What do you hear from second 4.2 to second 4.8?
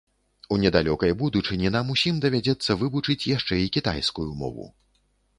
мову.